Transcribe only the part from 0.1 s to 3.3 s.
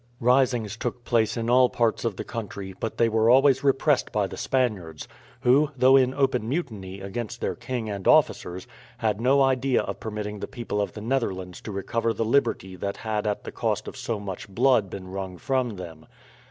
Risings took place in all parts of the country, but they were